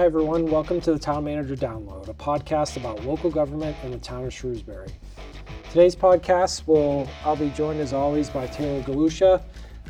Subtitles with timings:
[0.00, 0.46] Hi, everyone.
[0.46, 4.32] Welcome to the Town Manager Download, a podcast about local government in the town of
[4.32, 4.88] Shrewsbury.
[5.68, 9.42] Today's podcast will, I'll be joined as always by Taylor Galusha.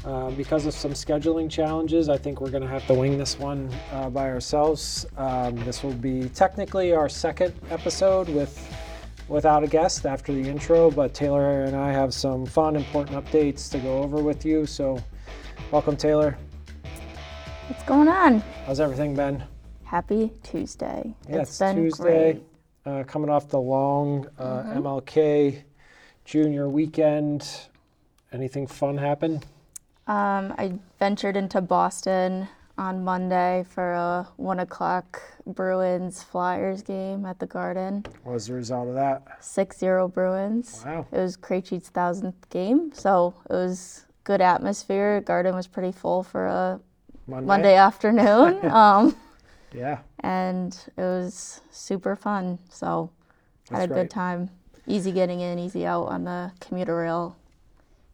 [0.05, 3.39] Uh, because of some scheduling challenges, I think we're going to have to wing this
[3.39, 5.07] one uh, by ourselves.
[5.17, 8.69] Um, this will be technically our second episode with
[9.29, 13.71] without a guest after the intro, but Taylor and I have some fun, important updates
[13.71, 14.67] to go over with you.
[14.67, 15.01] So,
[15.71, 16.37] welcome, Taylor.
[17.69, 18.41] What's going on?
[18.67, 19.45] How's everything been?
[19.91, 21.17] Happy Tuesday.
[21.29, 22.39] Yeah, it's, Tuesday.
[22.87, 25.65] Uh, coming off the long uh, MLK
[26.25, 27.45] Junior weekend.
[28.33, 29.43] Anything fun happen?
[30.07, 32.47] Um, I ventured into Boston
[32.79, 38.07] on Monday for a one o'clock Bruins Flyers game at the Garden.
[38.23, 39.43] What was the result of that?
[39.43, 40.85] 6 0 Bruins.
[40.87, 41.05] Wow.
[41.11, 45.21] It was Krejci's thousandth game, so it was good atmosphere.
[45.21, 46.81] Garden was pretty full for a
[47.27, 47.47] Monday.
[47.49, 48.65] Monday afternoon.
[48.71, 49.17] um,
[49.73, 52.59] Yeah, and it was super fun.
[52.69, 53.11] So
[53.69, 54.51] That's had a good time.
[54.87, 57.37] Easy getting in, easy out on the commuter rail.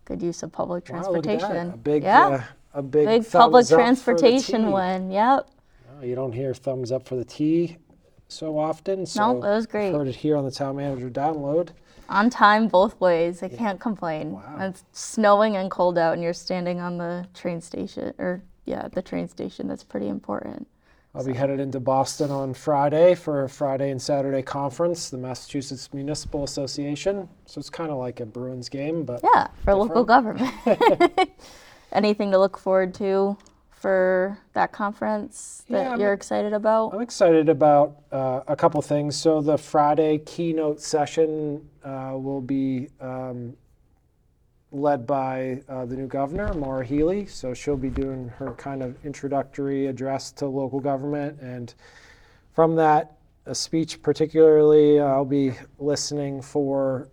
[0.05, 1.41] Good use of public Wow, look at that.
[1.41, 1.71] transportation.
[1.73, 2.43] A big, yeah, uh,
[2.75, 5.11] a big, big public up for the transportation win.
[5.11, 5.51] Yep.
[5.99, 7.79] Oh, you don't hear thumbs up for the T
[8.29, 9.07] so often.
[9.07, 9.93] So Nope, it was great.
[9.93, 11.71] Heard it here on the Town Manager download.
[12.09, 13.43] On time both ways.
[13.43, 14.33] I can't complain.
[14.33, 14.57] Wow.
[14.61, 19.03] It's snowing and cold out, and you're standing on the train station, or yeah, the
[19.03, 19.67] train station.
[19.67, 20.69] That's pretty important.
[21.17, 25.89] I'll be headed into Boston on Friday for a Friday and Saturday conference, the Massachusetts
[25.95, 27.27] Municipal Association.
[27.47, 30.53] So it's kind of like a Bruins game, but Yeah, for local government.
[31.93, 33.39] Anything to look forward to
[33.71, 36.93] for that conference that Yeah, you're excited about?
[36.93, 39.17] I'm excited about uh, a couple things.
[39.17, 43.57] So the Friday keynote session uh, will be um,
[44.77, 47.27] led by uh, the new governor, Maura Healey.
[47.27, 51.75] So she'll be doing her kind of introductory address to local government, and
[52.53, 53.17] from that
[53.47, 57.09] a speech, particularly, I'll be listening for.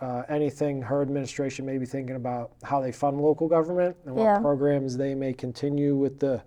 [0.00, 4.22] Uh, anything her administration may be thinking about how they fund local government and what
[4.22, 4.38] Yeah.
[4.38, 6.40] programs they may continue with the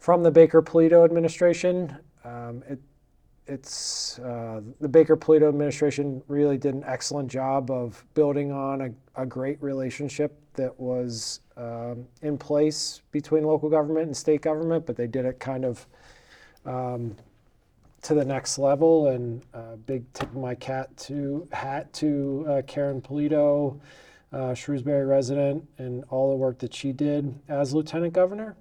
[0.00, 1.96] from the Baker Polito administration.
[2.24, 2.80] Um, it,
[3.50, 9.22] it's uh, the Baker Polito administration really did an excellent job of building on a,
[9.22, 14.94] a great relationship that was um, in place between local government and state government, but
[14.94, 15.86] they did it kind of
[16.64, 17.16] um,
[18.02, 19.08] to the next level.
[19.08, 23.80] And uh, big tip of my cat to hat to uh, Karyn Polito,
[24.32, 28.56] uh, Shrewsbury resident, and all the work that she did as lieutenant governor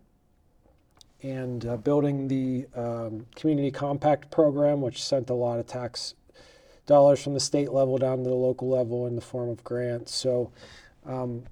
[1.22, 6.16] and uh, building the um, community compact program, which sent a lot of tax
[6.85, 10.13] dollars from the state level down to the local level in the form of grants.
[10.13, 10.52] So
[11.06, 11.44] um,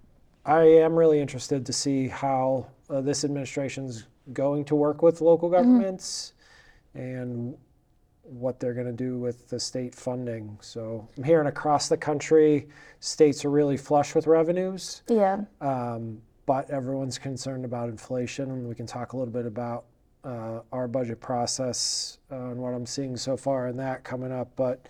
[0.45, 5.49] I am really interested to see how uh, this administration's going to work with local
[5.49, 6.33] governments
[6.93, 7.55] and
[8.23, 10.57] what they're going to do with the state funding.
[10.61, 12.67] So I'm hearing across the country,
[12.99, 15.03] states are really flush with revenues.
[15.07, 15.41] Yeah.
[15.61, 19.83] Um, but everyone's concerned about inflation, and we can talk a little bit about
[20.23, 24.49] uh, our budget process uh, and what I'm seeing so far in that coming up.
[24.55, 24.87] But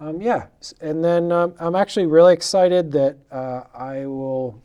[0.00, 0.48] um, yeah,
[0.80, 4.60] and then um, I'm actually really excited that uh, I will.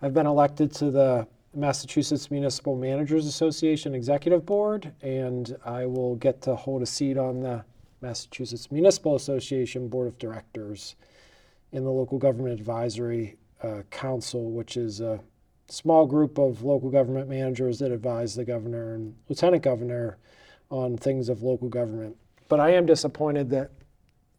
[0.00, 6.40] I've been elected to the Massachusetts Municipal Managers Association Executive Board, and I will get
[6.42, 7.64] to hold a seat on the
[8.00, 10.94] Massachusetts Municipal Association Board of Directors
[11.72, 15.18] in the Local Government Advisory uh, Council, which is a
[15.68, 20.18] small group of local government managers that advise the governor and lieutenant governor
[20.70, 22.16] on things of local government.
[22.48, 23.70] But I am disappointed that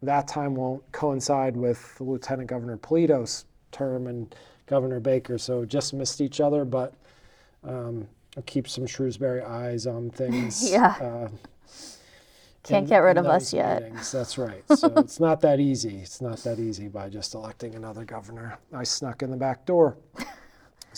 [0.01, 4.33] that time won't coincide with Lieutenant Governor Polito's term and
[4.65, 6.63] Governor Baker, so just missed each other.
[6.65, 6.93] But
[7.63, 8.07] um,
[8.37, 10.69] I'll keep some Shrewsbury eyes on things.
[10.71, 10.95] Yeah.
[11.01, 11.29] uh,
[12.63, 13.83] Can't in- get rid of us yet.
[13.83, 14.11] meetings.
[14.11, 14.63] That's right.
[14.75, 15.97] So it's not that easy.
[15.97, 18.57] It's not that easy by just electing another governor.
[18.73, 19.97] I snuck in the back door.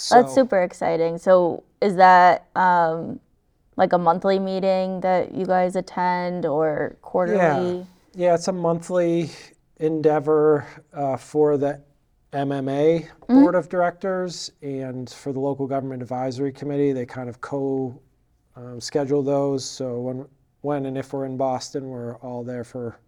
[0.02, 1.18] So, That's super exciting.
[1.18, 3.20] So, is that um,
[3.78, 7.88] like a monthly meeting that you guys attend or quarterly?
[8.16, 9.32] Yeah, it's a monthly
[9.78, 11.82] endeavor uh, for the
[12.34, 13.42] MMA Mm-hmm.
[13.42, 16.94] Board of Directors and for the Local Government Advisory Committee.
[16.94, 18.00] They kind of co
[18.56, 19.66] um, schedule those.
[19.66, 20.28] So when,
[20.62, 23.00] when and if we're in Boston, we're all there for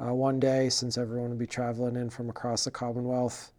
[0.00, 3.52] uh, one day since everyone will be traveling in from across the Commonwealth.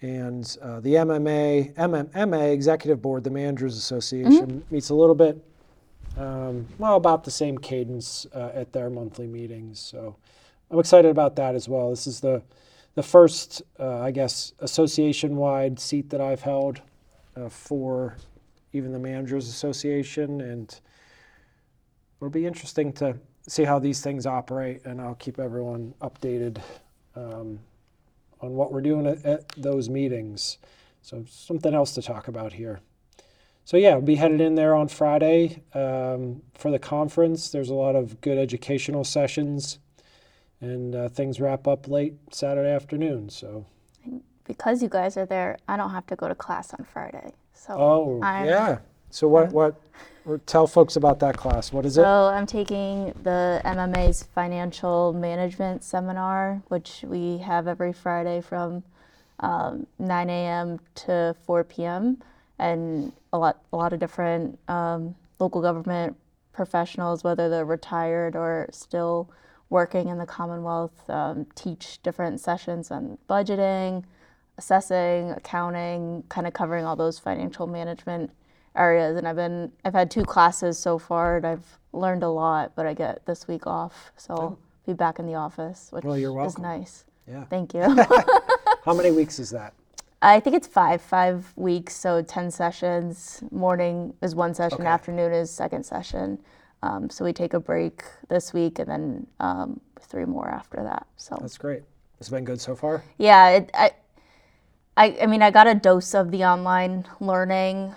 [0.00, 5.42] And uh, the MMA, MMA Executive Board, the Managers Association, meets a little bit
[6.16, 9.80] um, well, about the same cadence uh, at their monthly meetings.
[9.80, 10.16] So
[10.70, 11.90] I'm excited about that as well.
[11.90, 12.42] This is the
[12.94, 16.80] the first, uh, I guess, association-wide seat that I've held
[17.36, 18.16] uh, for
[18.72, 20.80] even the managers association, and
[22.18, 23.16] it'll be interesting to
[23.46, 26.60] see how these things operate, and I'll keep everyone updated
[27.14, 27.60] um,
[28.40, 30.58] on what we're doing at, at those meetings.
[31.02, 32.80] So something else to talk about here.
[33.64, 37.50] So yeah, we'll be headed in there on Friday um, for the conference.
[37.50, 39.78] There's a lot of good educational sessions,
[40.60, 43.28] and uh, things wrap up late Saturday afternoon.
[43.28, 43.66] So
[44.44, 47.32] Because you guys are there, I don't have to go to class on Friday.
[47.52, 48.78] So oh I'm- yeah.
[49.10, 49.80] So what what?
[50.44, 51.72] Tell folks about that class.
[51.72, 52.02] What is it?
[52.02, 58.82] So I'm taking the MMA's financial management seminar, which we have every Friday from
[59.40, 60.80] um, 9 a.m.
[60.96, 62.18] to 4 p.m.
[62.58, 66.14] And a lot, a lot of different um, local government
[66.52, 69.30] professionals, whether they're retired or still
[69.70, 74.04] working in the Commonwealth, um, teach different sessions on budgeting,
[74.58, 78.30] assessing, accounting, kind of covering all those financial management
[78.78, 79.16] areas.
[79.16, 82.72] And I've been, I've had two classes so far, and I've learned a lot.
[82.74, 86.16] But I get this week off, so I'll be back in the office, which Well,
[86.18, 87.04] you're is nice.
[87.26, 87.44] Yeah.
[87.44, 87.82] Thank you.
[88.84, 89.74] How many weeks is that?
[90.20, 93.42] I think it's five, five weeks, so ten sessions.
[93.52, 94.88] Morning is one session, Okay.
[94.88, 96.38] afternoon is second session.
[96.82, 101.06] Um, so we take a break this week, and then um, three more after that.
[101.16, 101.82] So That's great.
[102.18, 103.02] It's been good so far.
[103.18, 103.90] yeah, it, I,
[104.96, 107.94] I, I mean, I got a dose of the online learning,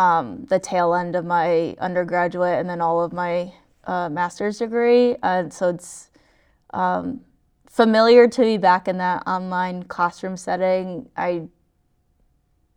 [0.00, 3.52] um, the tail end of my undergraduate, and then all of my
[3.84, 6.10] uh, master's degree, and so it's
[6.72, 7.20] um,
[7.68, 11.06] familiar to be back in that online classroom setting.
[11.18, 11.48] I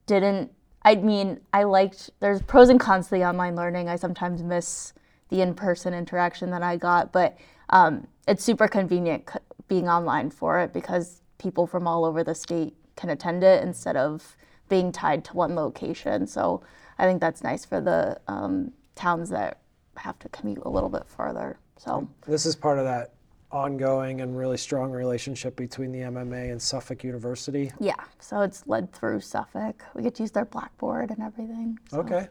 [0.05, 0.51] didn't.
[0.83, 2.09] I mean, I liked.
[2.19, 3.87] There's pros and cons to the online learning.
[3.87, 4.91] I sometimes miss
[5.29, 7.37] the in-person interaction that I got, but
[7.69, 9.39] um, it's super convenient c-
[9.69, 13.95] being online for it because people from all over the state can attend it instead
[13.95, 14.35] of
[14.67, 16.27] being tied to one location.
[16.27, 16.61] So
[16.97, 19.59] I think that's nice for the um, towns that
[19.97, 21.57] have to commute a little bit farther.
[21.77, 23.13] So This is part of that
[23.51, 27.71] ongoing and really strong relationship between the MMA and Suffolk University.
[27.79, 29.83] yeah, so it's led through Suffolk.
[29.93, 31.77] We get to use their blackboard and everything.
[31.89, 31.99] so.
[31.99, 32.27] Okay.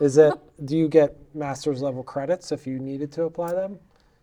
[0.00, 0.34] Is it?
[0.64, 3.78] Do you get master's level credits if you needed to apply them?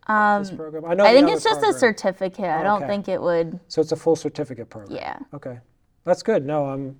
[0.06, 0.84] this program.
[0.84, 1.04] I know.
[1.04, 2.44] Um, I the think other it's just a program- certificate.
[2.44, 2.88] I don't okay.
[2.88, 3.60] think it would.
[3.68, 4.96] So it's a full certificate program.
[4.96, 5.18] Yeah.
[5.32, 5.58] Okay,
[6.04, 6.44] that's good.
[6.44, 6.96] No, um,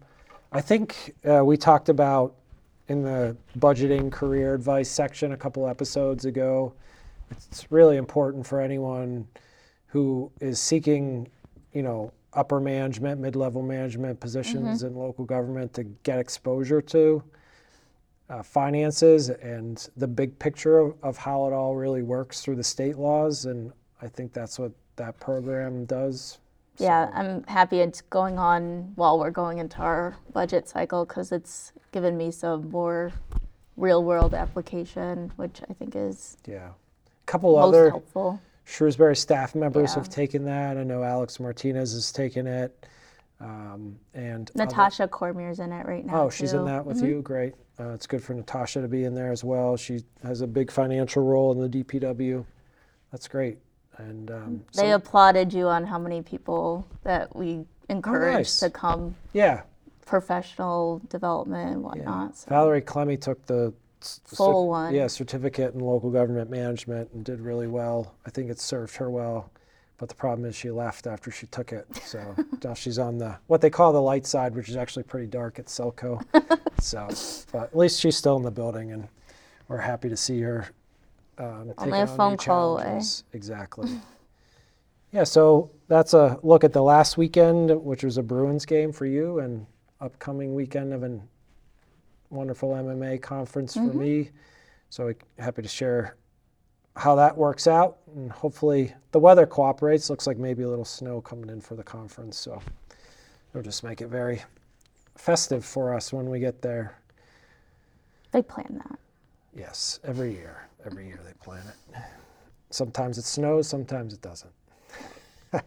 [0.53, 2.37] I think uh, we talked about
[2.89, 6.73] in the budgeting career advice section a couple episodes ago.
[7.31, 9.27] It's really important for anyone
[9.87, 11.29] who is seeking,
[11.73, 17.23] you know, upper management, mid-level management positions in local government to get exposure to
[18.31, 22.65] uh, finances and the big picture of, of how it all really works through the
[22.65, 23.45] state laws.
[23.45, 26.39] And I think that's what that program does.
[26.79, 31.73] Yeah, I'm happy it's going on while we're going into our budget cycle because it's
[31.93, 33.13] given me some more
[33.77, 36.69] real world application, which I think is Yeah.
[36.71, 38.41] A couple other helpful.
[38.65, 39.97] Shrewsbury staff members Yeah.
[40.01, 40.77] have taken that.
[40.77, 42.87] I know Alex Martinez has taken it.
[43.41, 46.23] Um, and other- Natasha Cormier's in it right now.
[46.23, 47.23] oh, she's in that with you.
[47.23, 47.55] Great.
[47.81, 49.77] Uh, it's good for Natasha to be in there as well.
[49.77, 52.45] She has a big financial role in the DPW.
[53.11, 53.59] That's great.
[53.99, 58.61] And um, They so- applauded you on how many people that we encouraged Oh, nice.
[58.61, 59.63] to come yeah,
[60.07, 61.87] professional development and yeah.
[61.87, 62.37] whatnot.
[62.37, 62.49] So.
[62.49, 64.95] Valerie Clemmy took the s- cer- Full one.
[64.95, 68.15] Yeah, certificate in local government management and did really well.
[68.27, 69.51] I think it served her well.
[69.99, 71.87] But the problem is she left after she took it.
[72.05, 75.29] So now she's on the what they call the light side, which is actually pretty
[75.29, 76.21] dark at SELCO.
[76.81, 77.09] so,
[77.53, 79.07] but at least she's still in the building, and
[79.69, 80.67] we're happy to see her.
[81.39, 83.01] Um, Only a on phone call away.
[83.33, 83.91] Exactly.
[85.13, 89.07] yeah, so that's a look at the last weekend, which was a Bruins game for
[89.07, 89.67] you, and
[90.01, 91.21] upcoming weekend of a
[92.31, 94.31] wonderful MMA conference for me.
[94.91, 96.17] So happy to share
[96.97, 100.11] how that works out, and hopefully the weather cooperates.
[100.11, 102.61] Looks like maybe a little snow coming in for the conference, so
[103.51, 104.43] it'll just make it very
[105.17, 106.99] festive for us when we get there.
[108.33, 108.99] They plan that.
[109.55, 112.03] Yes, every year, every year they plan it.
[112.71, 114.53] Sometimes it snows, sometimes it doesn't.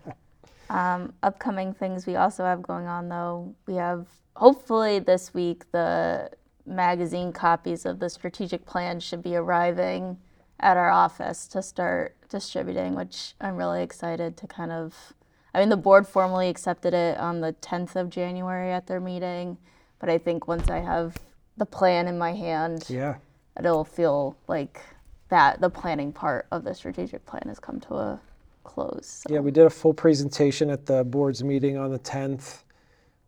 [0.70, 6.32] Um, upcoming things we also have going on though, we have hopefully this week the
[6.66, 10.18] magazine copies of the strategic plan should be arriving
[10.60, 15.14] at our office to start distributing, which I'm really excited to kind of.
[15.54, 19.58] I mean, the board formally accepted it on the 10th of January at their meeting,
[20.00, 21.16] but I think once I have
[21.56, 23.18] the plan in my hand, Yeah,
[23.58, 24.82] it'll feel like
[25.30, 28.20] that the planning part of the strategic plan has come to a
[28.64, 29.24] close.
[29.28, 29.34] so.
[29.34, 32.64] yeah, we did a full presentation at the board's meeting on the 10th,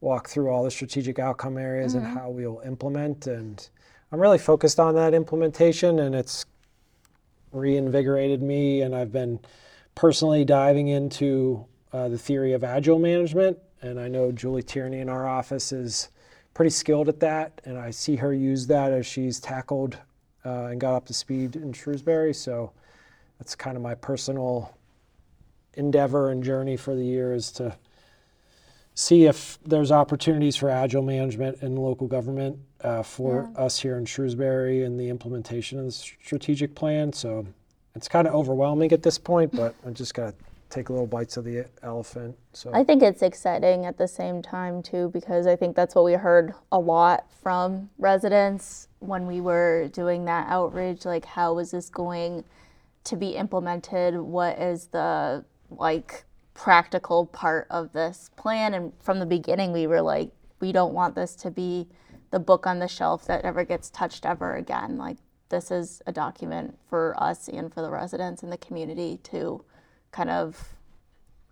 [0.01, 3.27] walk through all the strategic outcome areas and how we'll implement.
[3.27, 3.67] And
[4.11, 6.45] I'm really focused on that implementation, and it's
[7.51, 9.39] reinvigorated me, and I've been
[9.95, 13.57] personally diving into uh, the theory of agile management.
[13.81, 16.09] And I know Julie Tierney in our office is
[16.53, 19.97] pretty skilled at that, and I see her use that as she's tackled
[20.47, 22.33] uh, and got up to speed in Shrewsbury.
[22.33, 22.71] So
[23.37, 24.77] that's kind of my personal
[25.73, 27.75] endeavor and journey for the year is to
[28.95, 34.05] see if there's opportunities for agile management in local government uh, for us here in
[34.05, 37.13] Shrewsbury and the implementation of the strategic plan.
[37.13, 37.45] So
[37.93, 41.37] it's kind of overwhelming at this point, but I just got to take little bites
[41.37, 42.35] of the elephant.
[42.53, 46.05] So I think it's exciting at the same time too because I think that's what
[46.05, 51.71] we heard a lot from residents when we were doing that outreach like how is
[51.71, 52.43] this going
[53.03, 56.23] to be implemented what is the like
[56.53, 61.13] practical part of this plan and from the beginning we were like we don't want
[61.15, 61.87] this to be
[62.31, 65.17] the book on the shelf that never gets touched ever again like
[65.49, 69.63] this is a document for us and for the residents in the community to
[70.11, 70.73] kind of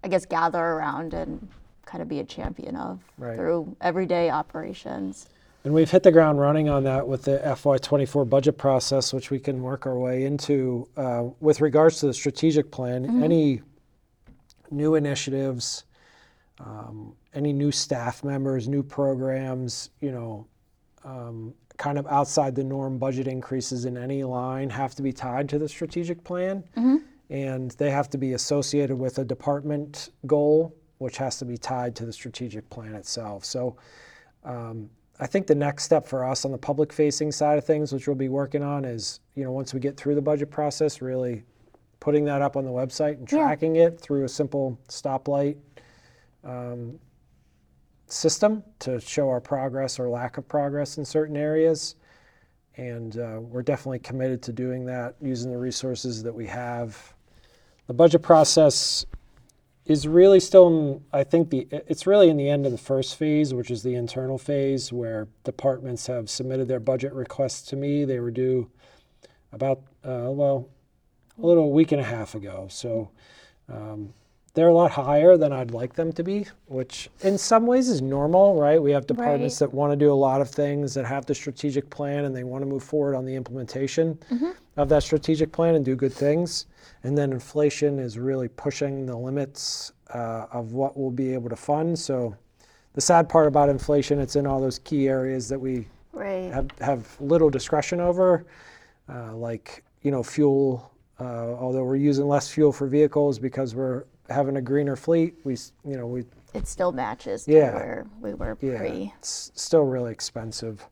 [0.04, 1.48] I guess gather around and
[1.86, 3.36] kind of be a champion of Right.
[3.36, 5.30] through everyday operations.
[5.66, 9.40] And we've hit the ground running on that with the FY24 budget process, which we
[9.40, 10.88] can work our way into.
[10.96, 13.64] Uh, with regards to the strategic plan, any
[14.70, 15.86] new initiatives,
[16.60, 20.46] um, any new staff members, new programs, you know,
[21.04, 25.50] um, kind of outside the norm budget increases in any line have to be tied
[25.50, 26.64] to the strategic plan.
[27.32, 31.96] And they have to be associated with a department goal, which has to be tied
[31.96, 33.44] to the strategic plan itself.
[33.44, 33.78] So
[34.44, 37.94] um, I think the next step for us on the public facing side of things,
[37.94, 41.02] which we'll be working on, is you know once we get through the budget process,
[41.02, 41.44] really
[42.00, 43.40] putting that up on the website and Yeah.
[43.40, 45.58] tracking it through a simple stoplight
[46.44, 47.00] um,
[48.08, 51.96] system to show our progress or lack of progress in certain areas.
[52.78, 57.14] And uh, we're definitely committed to doing that using the resources that we have.
[57.88, 59.06] The budget process
[59.86, 63.18] is really still in, I think the it's really in the end of the first
[63.18, 68.04] phase, which is the internal phase where departments have submitted their budget requests to me.
[68.04, 68.70] They were due
[69.52, 70.70] about uh, well
[71.42, 72.68] a little week and a half ago.
[72.70, 73.12] So
[73.70, 74.14] um,
[74.56, 78.02] they're a lot higher than I'd like them to be, which in some ways is
[78.02, 78.82] normal, right?
[78.82, 81.90] We have departments that want to do a lot of things that have the strategic
[81.90, 84.18] plan and they want to move forward on the implementation
[84.78, 86.66] of that strategic plan and do good things.
[87.04, 91.56] And then inflation is really pushing the limits uh, of what we'll be able to
[91.58, 92.00] fund.
[92.00, 92.34] So
[92.94, 96.50] the sad part about inflation, it's in all those key areas that we Right.
[96.54, 98.46] have, have little discretion over,
[99.14, 100.92] uh, like you know fuel.
[101.20, 105.58] Uh, although we're using less fuel for vehicles because we're having a greener fleet, we
[105.86, 107.74] you know we It still matches Yeah.
[107.76, 109.14] where we were yeah pre.
[109.20, 110.88] it's still really expensive.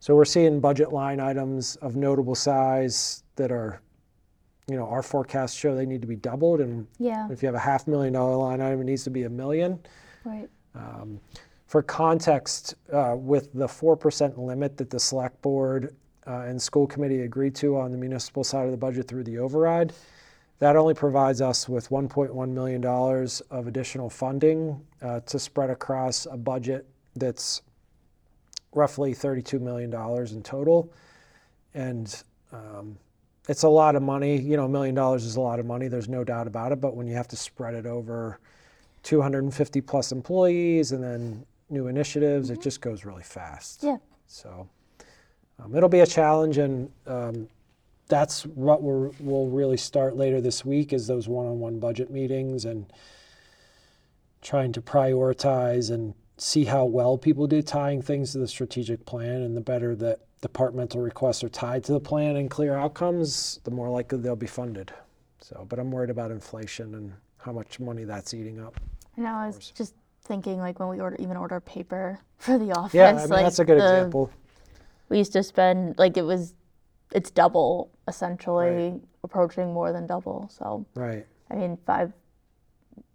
[0.00, 3.80] So we're seeing budget line items of notable size that are,
[4.68, 7.26] you know, our forecasts show they need to be doubled, and Yeah.
[7.32, 9.80] if you have a half million dollar line item, it needs to be a million.
[10.24, 10.48] Right.
[11.66, 15.94] For context, uh, with the 4% limit that the select board
[16.26, 19.36] uh, and school committee agreed to on the municipal side of the budget through the
[19.38, 19.92] override,
[20.58, 26.36] that only provides us with $1.1 million of additional funding uh, to spread across a
[26.36, 27.62] budget that's
[28.72, 29.92] roughly $32 million
[30.32, 30.92] in total.
[31.74, 32.22] And
[32.52, 32.98] um,
[33.48, 34.38] it's a lot of money.
[34.38, 35.88] You know, a million dollars is a lot of money.
[35.88, 36.80] There's no doubt about it.
[36.80, 38.40] But when you have to spread it over
[39.04, 43.82] 250 plus employees and then new initiatives, it just goes really fast.
[43.82, 43.96] Yeah.
[44.26, 44.68] So
[45.62, 47.48] um, it'll be a challenge, and um,
[48.08, 52.90] that's what we're, we'll really start later this week is those one-on-one budget meetings and
[54.42, 59.42] trying to prioritize and see how well people do tying things to the strategic plan.
[59.42, 63.70] And the better that departmental requests are tied to the plan and clear outcomes, the
[63.70, 64.92] more likely they'll be funded.
[65.40, 68.80] So, but I'm worried about inflation and how much money that's eating up.
[69.16, 72.94] And I was just thinking like when we order even order paper for the office.
[72.94, 74.30] Yeah, I mean, like that's a good the- example.
[75.08, 76.54] We used to spend like it was
[77.12, 80.48] it's double essentially approaching more than double.
[80.52, 81.26] So Right.
[81.50, 82.12] I mean five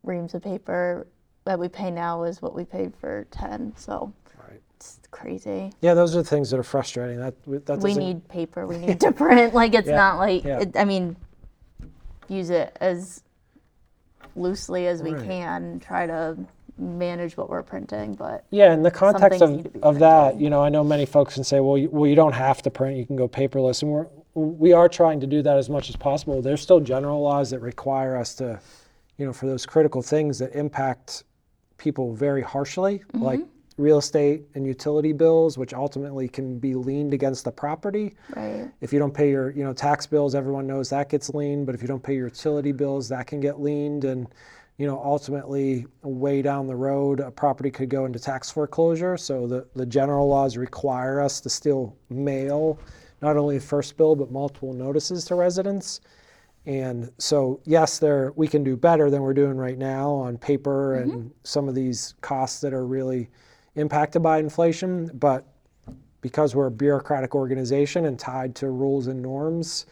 [0.03, 1.07] reams of paper
[1.45, 3.73] that we pay now is what we paid for ten.
[3.75, 4.61] So Right.
[4.75, 5.71] it's crazy.
[5.81, 7.17] Yeah, those are the things that are frustrating.
[7.19, 7.35] That
[7.65, 8.65] that we need paper.
[8.67, 9.53] We need to print.
[9.61, 10.59] Like it's Yeah, not like yeah.
[10.61, 11.15] it, I mean,
[12.27, 13.23] use it as
[14.35, 15.23] loosely as we Right.
[15.25, 15.79] can.
[15.79, 16.37] Try to
[16.77, 20.69] manage what we're printing, but Yeah, in the context of, of that, you know, I
[20.69, 23.15] know many folks can say, well, you, well, you don't have to print, you can
[23.15, 26.41] go paperless, and we're we are trying to do that as much as possible.
[26.41, 28.59] There's still general laws that require us to,
[29.17, 31.23] you know, for those critical things that impact
[31.77, 33.21] people very harshly, mm-hmm.
[33.21, 33.39] like
[33.77, 38.15] real estate and utility bills, which ultimately can be liened against the property.
[38.35, 38.69] Right.
[38.81, 41.65] If you don't pay your, you know, tax bills, everyone knows that gets liened.
[41.65, 44.27] But if you don't pay your utility bills, that can get liened, and
[44.77, 49.17] you know, ultimately, way down the road, a property could go into tax foreclosure.
[49.17, 52.79] So the the general laws require us to still mail
[53.21, 56.01] not only the first bill but multiple notices to residents.
[56.65, 60.97] And so, yes, there we can do better than we're doing right now on paper
[60.97, 61.11] mm-hmm.
[61.11, 63.29] and some of these costs that are really
[63.75, 65.11] impacted by inflation.
[65.13, 65.45] But
[66.21, 69.85] because we're a bureaucratic organization and tied to rules and norms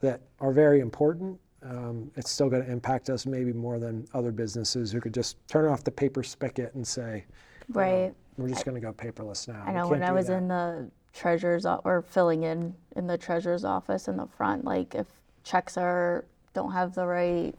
[0.00, 4.32] that are very important, um, it's still going to impact us maybe more than other
[4.32, 7.24] businesses who could just turn off the paper spigot and say,
[7.68, 8.14] Right.
[8.36, 10.38] "We're just going to go paperless now." I know when I was that.
[10.38, 15.06] in the treasurer's or filling in in the treasurer's office in the front, like if
[15.44, 17.54] checks are don't have the right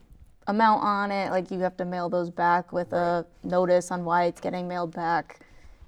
[0.46, 4.24] amount on it, like you have to mail those back with a notice on why
[4.24, 5.40] it's getting mailed back.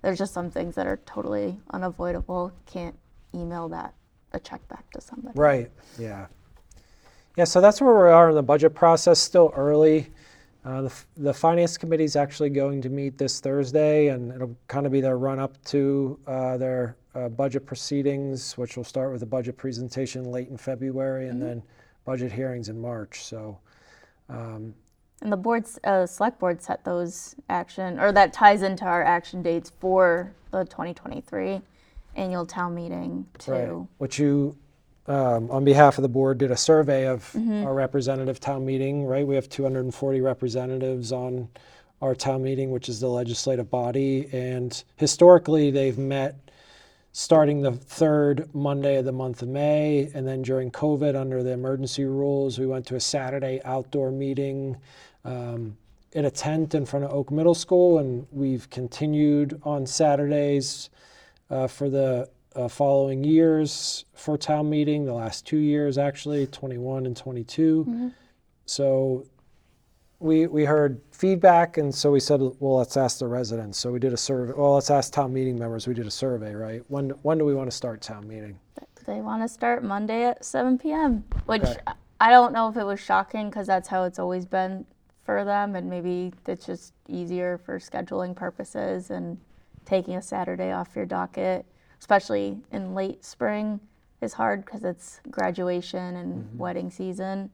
[0.03, 2.53] There's just some things that are totally unavoidable.
[2.67, 2.97] Can't
[3.35, 3.95] email that
[4.33, 5.39] a check back to somebody.
[5.39, 5.71] Right.
[5.99, 6.27] Yeah.
[7.37, 7.45] Yeah.
[7.45, 9.19] So that's where we are in the budget process.
[9.19, 10.09] Still early.
[10.65, 14.87] Uh, the, the finance committee is actually going to meet this Thursday, and it'll kind
[14.87, 19.23] of be their run up to uh, their uh, budget proceedings, which will start with
[19.23, 21.63] a budget presentation late in February, and then
[22.05, 23.25] budget hearings in March.
[23.25, 23.59] So.
[24.29, 24.75] Um,
[25.21, 29.43] And the board's uh, select board set those action, or that ties into our action
[29.43, 31.61] dates for the 2023
[32.15, 33.53] annual town meeting too.
[33.53, 33.89] Right.
[33.99, 34.57] Which you,
[35.07, 37.65] um, on behalf of the board, did a survey of Mm-hmm.
[37.67, 39.27] our representative town meeting, right?
[39.27, 41.49] We have 240 representatives on
[42.01, 44.29] our town meeting, which is the legislative body.
[44.33, 46.37] And historically, they've met
[47.13, 50.11] starting the third Monday of the month of May.
[50.15, 54.77] And then during COVID, under the emergency rules, we went to a Saturday outdoor meeting
[55.25, 55.77] um,
[56.13, 57.99] in a tent in front of Oak Middle School.
[57.99, 60.91] And we've continued on Saturdays
[61.51, 67.07] uh, for the uh, following years for town meeting, the last two years actually, 21
[67.07, 68.13] and 22.
[68.67, 69.27] So
[70.19, 73.79] we, we heard feedback, and so we said, well, let's ask the residents.
[73.79, 74.53] So we did a survey.
[74.57, 75.87] Well, let's ask town meeting members.
[75.89, 76.83] We did a survey, right?
[76.89, 78.59] When, when do we want to start town meeting?
[79.05, 81.77] They want to start Monday at 7 p.m., which Okay.
[81.87, 84.87] I- I don't know if it was shocking because that's how it's always been
[85.25, 89.39] for them, and maybe it's just easier for scheduling purposes and
[89.85, 91.67] taking a Saturday off your docket,
[92.03, 93.79] especially in late spring,
[94.21, 96.59] is hard because it's graduation and Mm-hmm.
[96.59, 97.49] wedding season.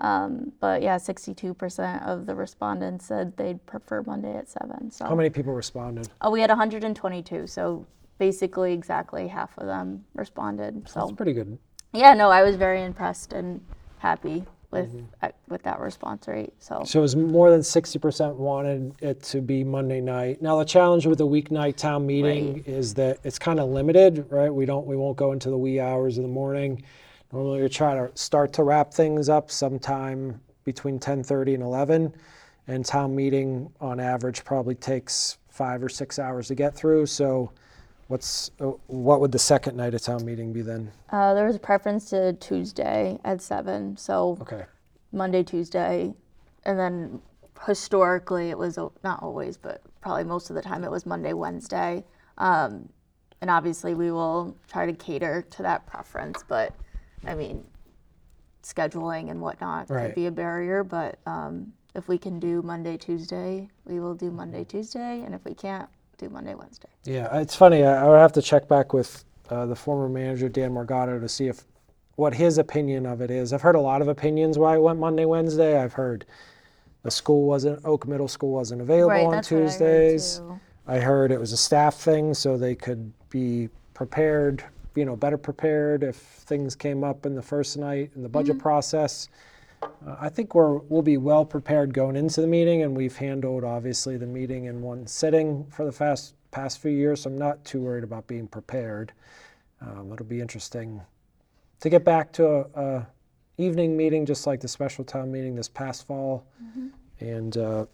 [0.00, 4.90] Um, but yeah, 62% of the respondents said they'd prefer Monday at 7.
[4.90, 6.08] So How many people responded?
[6.20, 7.86] oh, we had 122, so
[8.18, 10.88] basically exactly half of them responded.
[10.88, 11.56] So That's pretty good.
[11.92, 13.60] yeah, no, I was very impressed and
[13.98, 15.04] happy with Mm-hmm.
[15.22, 16.52] uh, with that response rate.
[16.58, 20.42] So So it was more than 60% wanted it to be Monday night.
[20.42, 22.66] Now the challenge with the weeknight town meeting Right.
[22.68, 24.52] is that it's kind of limited, right?
[24.52, 26.82] We don't we won't go into the wee hours of the morning.
[27.32, 32.12] Normally we try to start to wrap things up sometime between 10:30 and 11,
[32.68, 37.06] and town meeting on average probably takes 5 or 6 hours to get through.
[37.06, 37.52] So
[38.12, 40.92] what's uh, what would the second night of town meeting be then?
[41.10, 43.96] uh, there was a preference to Tuesday at seven.
[43.96, 44.64] So Okay.
[45.12, 46.12] Monday, Tuesday,
[46.64, 47.20] and then
[47.66, 52.04] historically it was not always, but probably most of the time it was Monday, Wednesday.
[52.38, 52.88] Um,
[53.40, 56.74] and obviously we will try to cater to that preference, but
[57.26, 57.64] I mean,
[58.62, 60.06] scheduling and whatnot Right.
[60.06, 60.84] could be a barrier.
[60.84, 65.44] But um, if we can do Monday, Tuesday, we will do Monday, Tuesday, and if
[65.44, 65.88] we can't,
[66.22, 66.88] do Monday, Wednesday.
[67.04, 67.84] Yeah, it's funny.
[67.84, 71.28] I, I would have to check back with uh, the former manager Dan Morgado to
[71.28, 71.64] see if
[72.16, 73.52] what his opinion of it is.
[73.52, 75.82] I've heard a lot of opinions why it went Monday, Wednesday.
[75.82, 76.24] I've heard
[77.02, 80.40] the school wasn't Oak Middle School wasn't available right, on what I heard, Tuesdays.
[80.86, 85.38] I heard it was a staff thing, so they could be prepared, you know, better
[85.38, 89.28] prepared if things came up in the first night in the budget process.
[89.82, 93.64] Uh, I think we're we'll be well prepared going into the meeting, and we've handled
[93.64, 97.22] obviously the meeting in one sitting for the fast past few years.
[97.22, 99.12] So I'm not too worried about being prepared.
[99.80, 101.00] Um, it'll be interesting
[101.80, 103.06] to get back to a, a
[103.58, 106.46] evening meeting, just like the special town meeting this past fall,
[107.20, 107.86] and uh,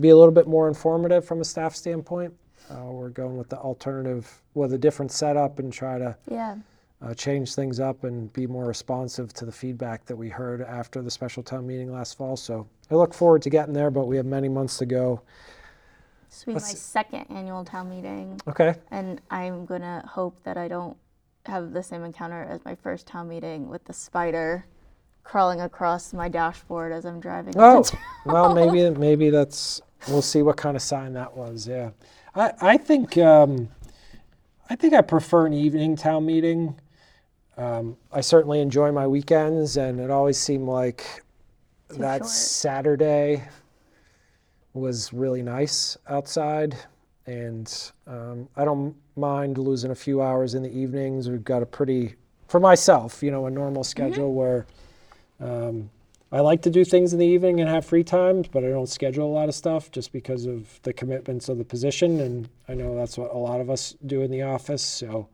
[0.00, 2.34] be a little bit more informative from a staff standpoint.
[2.70, 6.56] Uh, we're going with the alternative with a different setup and try to Yeah.
[7.00, 11.00] Uh, change things up and be more responsive to the feedback that we heard after
[11.00, 12.36] the special town meeting last fall.
[12.36, 15.20] So I look forward to getting there, but we have many months to go.
[16.28, 18.74] This will be my Let's- second annual town meeting, Okay.
[18.90, 20.96] and I'm gonna hope that I don't
[21.46, 24.66] have the same encounter as my first town meeting with the spider
[25.24, 27.54] crawling across my dashboard as I'm driving.
[27.56, 31.66] Oh, into well, maybe maybe that's we'll see what kind of sign that was.
[31.66, 31.90] Yeah,
[32.34, 33.68] I, I think um,
[34.68, 36.78] I think I prefer an evening town meeting.
[37.58, 41.04] Um, I certainly enjoy my weekends, and it always seemed like
[41.88, 42.30] Too that short.
[42.30, 43.42] Saturday
[44.74, 46.76] was really nice outside,
[47.26, 51.28] and um, I don't mind losing a few hours in the evenings.
[51.28, 52.14] We've got a pretty,
[52.46, 54.64] for myself, you know, a normal schedule where
[55.40, 55.90] um,
[56.30, 58.88] I like to do things in the evening and have free times, but I don't
[58.88, 62.74] schedule a lot of stuff just because of the commitments of the position, and I
[62.74, 64.82] know that's what a lot of us do in the office.
[64.82, 65.28] So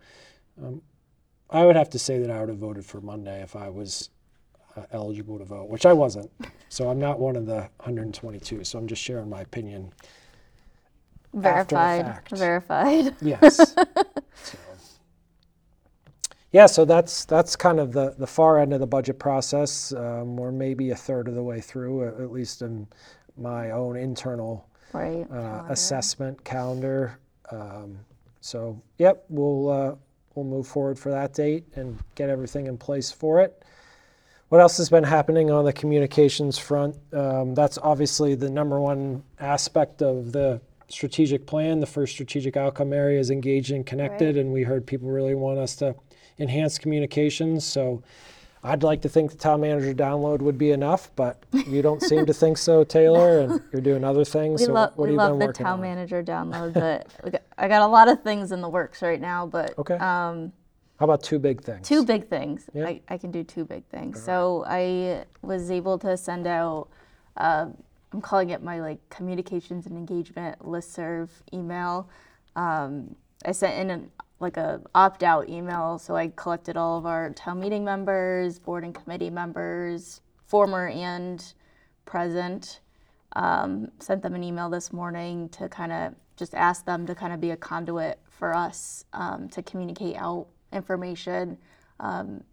[0.62, 0.80] um,
[1.54, 4.10] I would have to say that I would have voted for Monday if I was
[4.76, 6.28] uh, eligible to vote, which I wasn't.
[6.68, 8.64] So I'm not one of the 122.
[8.64, 9.92] So I'm just sharing my opinion.
[11.32, 12.20] Verified.
[12.28, 13.14] Verified.
[13.22, 13.56] Yes.
[14.42, 14.58] so,
[16.50, 19.92] yeah, so that's that's kind of the, the far end of the budget process.
[19.92, 22.88] Um, we're maybe a third of the way through, at, at least in
[23.36, 25.22] my own internal Right.
[25.22, 25.72] uh, calendar.
[25.72, 27.18] assessment calendar.
[27.52, 28.00] Um,
[28.40, 29.94] so, yep, we'll uh,
[30.35, 33.62] we'll move forward for that date and get everything in place for it.
[34.49, 36.97] What else has been happening on the communications front?
[37.12, 41.81] Um, that's obviously the number one aspect of the strategic plan.
[41.81, 45.59] The first strategic outcome area is engaged and connected, and we heard people really want
[45.59, 45.94] us to
[46.38, 47.64] enhance communications.
[47.64, 48.03] So.
[48.66, 52.24] I'd like to think the town manager download would be enough, but you don't seem
[52.24, 54.61] to think so, Taylor, and you're doing other things.
[54.62, 55.81] We so love what we have you love the town on?
[55.83, 56.72] manager download,
[57.22, 59.46] but got, I got a lot of things in the works right now.
[59.46, 59.94] But Okay.
[59.96, 60.50] um,
[60.98, 61.87] How about two big things?
[61.87, 62.70] two big things.
[62.72, 62.87] Yeah.
[62.87, 64.22] I, I can do two big things.
[64.22, 66.88] So I was able to send out.
[67.37, 67.66] Uh,
[68.14, 72.09] I'm calling it my like communications and engagement listserv email.
[72.57, 74.11] Um, I sent in an,
[74.44, 78.85] like a opt out email, so I collected all of our town meeting members, board
[78.85, 81.44] and committee members, former and
[82.04, 82.80] present.
[83.37, 87.33] Um, sent them an email this morning to kind of just ask them to kind
[87.33, 91.59] of be a conduit for us um, to communicate out information.
[91.98, 92.44] Um,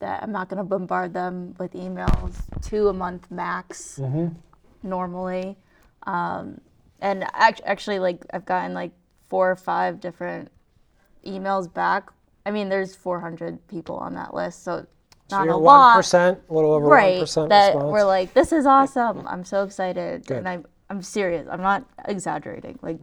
[0.00, 3.98] that I'm not going to bombard them with emails, two a month max
[4.82, 5.56] normally.
[6.06, 6.60] Um,
[7.00, 8.92] and act- actually, like I've gotten like
[9.28, 10.50] four or five different
[11.26, 12.10] emails back.
[12.46, 14.86] I mean, there's 400 people on that list, so
[15.30, 17.22] So not a lot, 1%, a little over right?
[17.22, 17.92] 1% That response.
[17.92, 19.26] we're like, this is awesome.
[19.26, 20.38] I'm so excited, Good.
[20.38, 21.48] and I'm I'm serious.
[21.50, 22.78] I'm not exaggerating.
[22.82, 22.98] Like,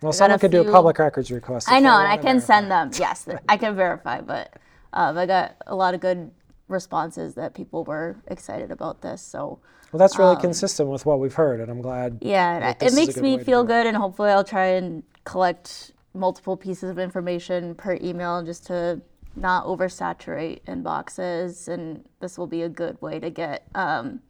[0.00, 1.70] well, got someone could do a public records request.
[1.70, 2.46] I know, and I can verify.
[2.46, 2.90] send them.
[2.98, 4.54] Yes, I can verify, but
[4.94, 6.30] um, I got a lot of good
[6.68, 9.20] responses that people were excited about this.
[9.22, 9.58] So
[9.92, 12.12] Well, that's really consistent with what we've heard, and I'm glad.
[12.12, 15.02] Um, yeah, it this is a makes me feel good, and hopefully I'll try and
[15.24, 19.00] collect multiple pieces of information per email just to
[19.36, 24.20] not oversaturate inboxes, and this will be a good way to get um,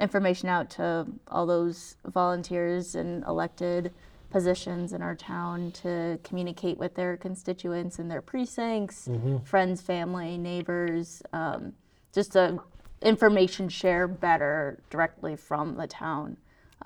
[0.00, 3.92] information out to all those volunteers and elected
[4.30, 9.38] positions in our town to communicate with their constituents in their precincts, Mm-hmm.
[9.44, 11.72] friends, family, neighbors, um,
[12.12, 12.58] just to
[13.02, 16.36] information share better directly from the town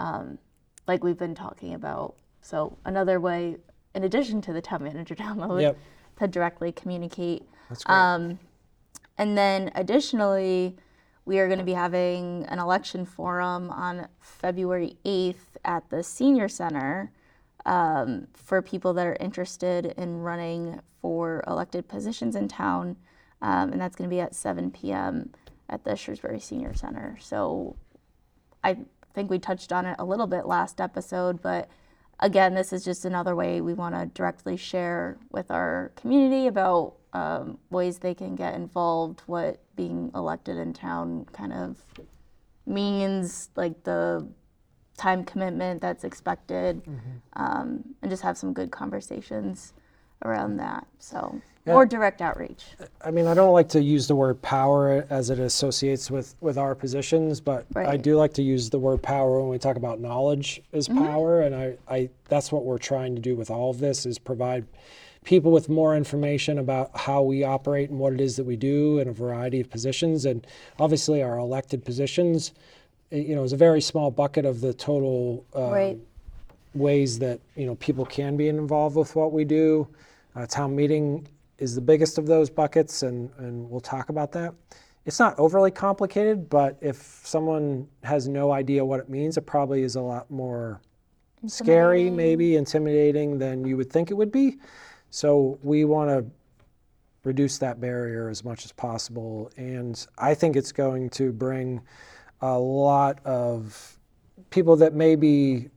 [0.00, 0.38] um,
[0.86, 2.16] like we've been talking about.
[2.42, 3.56] So another way,
[3.98, 5.76] in addition to the town manager download, Yep.
[6.20, 7.42] to directly communicate.
[7.68, 7.96] That's great.
[7.96, 8.38] Um,
[9.18, 10.76] and then additionally,
[11.24, 16.48] we are going to be having an election forum on February 8th at the Senior
[16.48, 17.10] Center
[17.66, 22.96] um, for people that are interested in running for elected positions in town.
[23.42, 25.30] Um, and that's going to be at 7 p.m.
[25.68, 27.18] at the Shrewsbury Senior Center.
[27.20, 27.76] So
[28.62, 28.78] I
[29.14, 31.68] think we touched on it a little bit last episode, but
[32.20, 36.94] again, this is just another way we want to directly share with our community about
[37.12, 41.84] um, ways they can get involved, what being elected in town kind of
[42.66, 44.28] means, like the
[44.96, 46.82] time commitment that's expected,
[47.34, 49.72] um, and just have some good conversations
[50.24, 50.86] around that.
[50.98, 52.64] So, more direct outreach.
[53.04, 56.56] I mean, I don't like to use the word power as it associates with, with
[56.56, 60.00] our positions, but I do like to use the word power when we talk about
[60.00, 61.04] knowledge is Mm-hmm.
[61.04, 64.18] power, and I, I that's what we're trying to do with all of this is
[64.18, 64.64] provide
[65.24, 68.98] people with more information about how we operate and what it is that we do
[68.98, 70.46] in a variety of positions, and
[70.78, 72.52] obviously our elected positions,
[73.12, 75.44] eh, you know, is a very small bucket of the total.
[75.54, 75.98] Um, Right.
[76.74, 79.88] ways that you know people can be involved with what we do.
[80.36, 81.26] Uh, town meeting
[81.58, 84.54] is the biggest of those buckets, and and we'll talk about that.
[85.04, 89.82] It's not overly complicated, but if someone has no idea what it means, it probably
[89.82, 90.80] is a lot more
[91.46, 94.58] scary, maybe intimidating than you would think it would be.
[95.10, 96.26] So we want to
[97.24, 101.80] reduce that barrier as much as possible, and I think it's going to bring
[102.40, 103.98] a lot of
[104.50, 105.70] people that maybe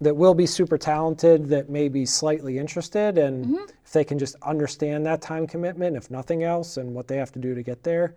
[0.00, 3.64] that will be super talented that may be slightly interested and Mm-hmm.
[3.84, 7.32] if they can just understand that time commitment if nothing else and what they have
[7.32, 8.14] to do to get there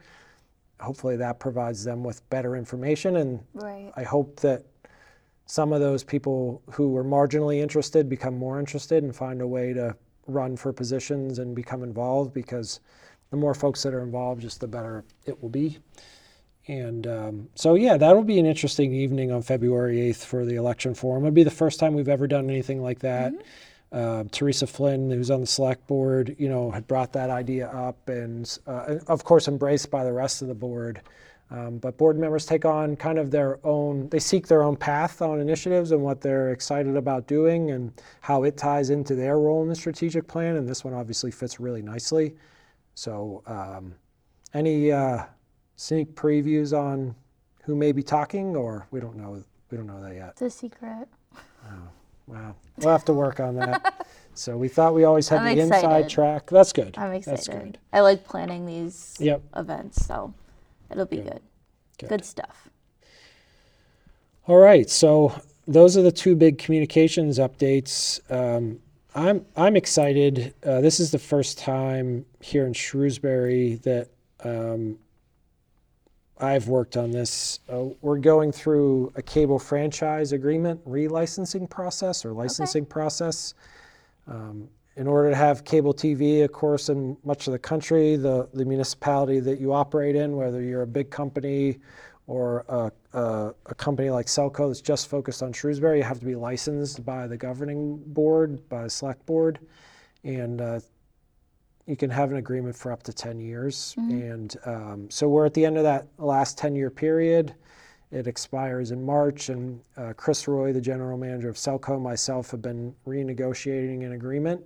[0.80, 3.92] hopefully that provides them with better information and Right.
[3.96, 4.64] i hope that
[5.46, 9.74] some of those people who were marginally interested become more interested and find a way
[9.74, 9.96] to
[10.28, 12.80] run for positions and become involved because
[13.32, 15.78] the more folks that are involved just the better it will be
[16.72, 20.96] and um, so, yeah, that'll be an interesting evening on February 8th for the election
[20.96, 21.26] forum.
[21.26, 23.34] It'll be the first time we've ever done anything like that.
[23.92, 28.08] Uh, Teresa Flynn, who's on the select board, you know, had brought that idea up
[28.08, 31.02] and, uh, of course, embraced by the rest of the board.
[31.50, 35.22] Um, but board members take on kind of their own, they seek their own path
[35.22, 39.62] on initiatives and what they're excited about doing and how it ties into their role
[39.62, 40.56] in the strategic plan.
[40.56, 42.38] And this one obviously fits really nicely.
[42.96, 43.96] So, um,
[44.54, 45.26] any uh,
[45.82, 47.16] sneak previews on
[47.64, 49.44] who may be talking, or we don't know?
[49.72, 50.30] We don't know that yet.
[50.32, 51.08] It's a secret.
[51.36, 51.88] Oh,
[52.28, 54.08] Wow, we'll have to work on that.
[54.36, 56.50] so we thought we always had I'm the inside track.
[56.50, 56.98] That's good.
[56.98, 57.38] I'm excited.
[57.38, 57.78] That's good.
[57.92, 59.42] I like planning these Yep.
[59.58, 60.34] events, so
[60.92, 61.42] it'll be good.
[61.98, 62.10] Good.
[62.10, 62.70] Good, stuff.
[64.48, 65.34] All right, so
[65.68, 68.22] those are the two big communications updates.
[68.32, 68.80] Um,
[69.16, 70.54] I'm I'm excited.
[70.64, 74.10] Uh, this is the first time here in Shrewsbury that
[74.44, 74.98] um,
[76.42, 77.60] I've worked on this.
[77.72, 83.54] Uh, we're going through a cable franchise agreement relicensing process or licensing process.
[84.28, 88.50] Um, in order to have cable TV, of course, in much of the country, the,
[88.54, 91.80] the municipality that you operate in, whether you're a big company
[92.28, 96.26] or a, a, a company like SELCO that's just focused on Shrewsbury, you have to
[96.26, 99.60] be licensed by the governing board, by the select board.
[100.24, 100.80] And uh,
[101.88, 103.96] you can have an agreement for up to 10 years.
[104.12, 107.56] And um, so we're at the end of that last 10 year period.
[108.12, 112.62] It expires in March, and uh, Chris Roy, the general manager of SELCO, myself have
[112.62, 114.62] been renegotiating an agreement.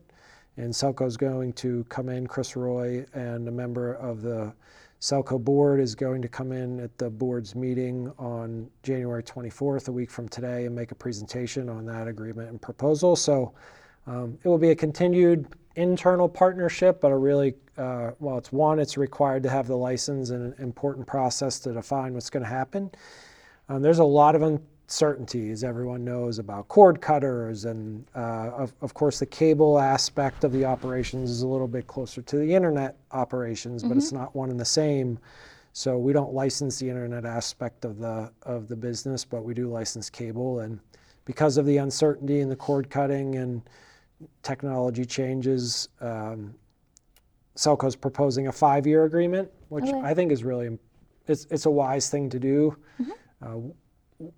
[0.57, 4.51] And SELCO's going to come in, Chris Roy, and a member of the
[4.99, 9.91] SELCO board is going to come in at the board's meeting on January 24th, a
[9.91, 13.15] week from today, and make a presentation on that agreement and proposal.
[13.15, 13.53] So
[14.07, 18.79] um, it will be a continued internal partnership, but a really, uh, well, it's one,
[18.79, 22.49] it's required to have the license and an important process to define what's going to
[22.49, 22.91] happen.
[23.69, 28.73] Um, there's a lot of uncertainty, as everyone knows, about cord cutters, and uh, of,
[28.81, 32.53] of course, the cable aspect of the operations is a little bit closer to the
[32.53, 35.19] internet operations, but it's not one and the same.
[35.73, 39.67] So we don't license the internet aspect of the of the business, but we do
[39.67, 40.79] license cable, and
[41.25, 43.61] because of the uncertainty and the cord cutting and
[44.43, 46.53] technology changes, um,
[47.55, 49.99] SELCO's proposing a five-year agreement, which Okay.
[50.01, 50.77] I think is really
[51.27, 52.75] it's it's a wise thing to do.
[53.41, 53.57] Uh,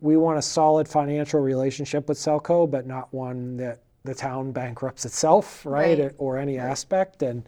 [0.01, 5.05] we want a solid financial relationship with SELCO, but not one that the town bankrupts
[5.05, 6.13] itself, right, Right.
[6.17, 7.21] or any aspect.
[7.23, 7.47] And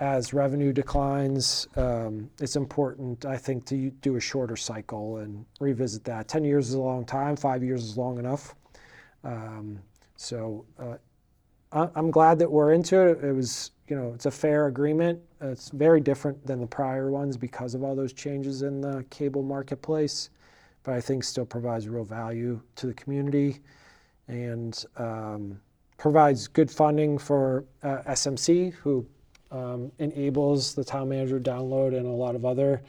[0.00, 6.02] as revenue declines, um, it's important, I think, to do a shorter cycle and revisit
[6.04, 6.26] that.
[6.28, 7.36] Ten years is a long time.
[7.36, 8.54] Five years is long enough.
[9.22, 9.78] Um,
[10.16, 10.96] so uh,
[11.74, 13.24] I'm glad that we're into it.
[13.24, 15.20] It was, you know, it's a fair agreement.
[15.40, 19.42] It's very different than the prior ones because of all those changes in the cable
[19.42, 20.30] marketplace,
[20.84, 23.58] but I think still provides real value to the community
[24.28, 25.60] and um,
[25.98, 29.04] provides good funding for uh, SMC, who
[29.50, 32.82] um, enables the town manager download and a lot of other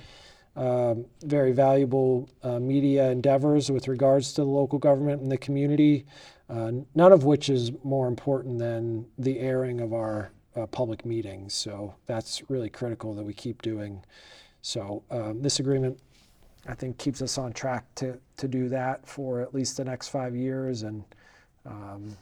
[0.56, 6.06] um, very valuable uh, media endeavors with regards to the local government and the community,
[6.50, 11.54] uh, none of which is more important than the airing of our uh, public meetings.
[11.54, 14.04] So that's really critical that we keep doing.
[14.62, 16.00] So um, this agreement,
[16.68, 20.10] I think, keeps us on track to, to do that for at least the next
[20.10, 20.84] five years.
[20.84, 21.04] And
[21.66, 22.16] um,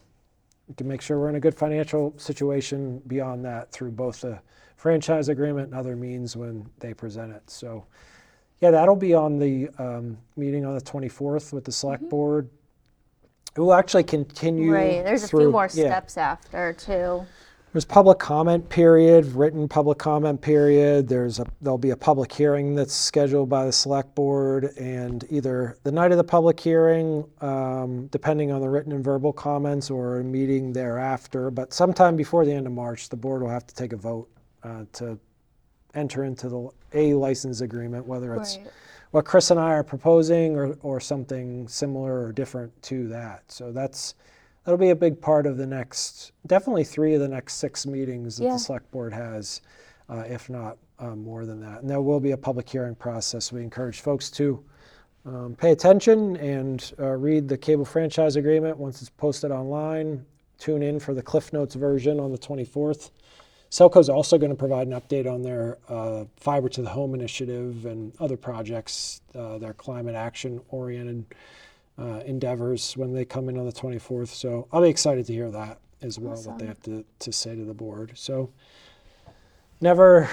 [0.68, 4.40] we can make sure we're in a good financial situation beyond that through both the
[4.78, 7.50] franchise agreement and other means when they present it.
[7.50, 7.86] So,
[8.62, 12.50] yeah, that'll be on the um, meeting on the 24th with the select board.
[13.56, 14.74] It will actually continue.
[14.74, 15.04] Right.
[15.04, 15.86] There's a few more yeah.
[15.86, 17.26] steps after too.
[17.72, 21.08] There's public comment period, written public comment period.
[21.08, 25.78] There's a there'll be a public hearing that's scheduled by the select board, and either
[25.84, 30.20] the night of the public hearing, um, depending on the written and verbal comments, or
[30.20, 31.50] a meeting thereafter.
[31.50, 34.30] But sometime before the end of March, the board will have to take a vote
[34.64, 35.18] uh, to
[35.96, 38.68] enter into the a license agreement, whether it's Right.
[39.14, 43.44] What Chris and I are proposing or, or something similar or different to that.
[43.48, 44.16] So that's
[44.66, 48.38] that'll be a big part of the next, definitely three of the next six meetings
[48.38, 48.54] that Yeah.
[48.54, 49.62] the select board has,
[50.10, 51.82] uh, if not uh, more than that.
[51.82, 53.52] And there will be a public hearing process.
[53.52, 54.64] We encourage folks to
[55.28, 60.26] um, pay attention and uh, read the cable franchise agreement once it's posted online.
[60.58, 63.12] Tune in for the Cliff Notes version on the 24th.
[63.74, 67.16] SELCO is also going to provide an update on their uh, fiber to the home
[67.16, 71.26] initiative and other projects, uh, their climate action oriented
[71.98, 74.28] uh, endeavors when they come in on the 24th.
[74.28, 77.56] So I'll be excited to hear that as well, what they have to, to say
[77.56, 78.12] to the board.
[78.14, 78.52] So
[79.82, 80.30] never,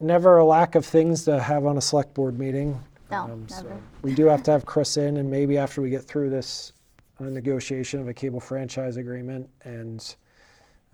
[0.00, 2.82] never a lack of things to have on a select board meeting.
[3.08, 3.80] No, so never.
[4.02, 6.72] we do have to have Chris in, and maybe after we get through this
[7.20, 10.16] uh, negotiation of a cable franchise agreement, and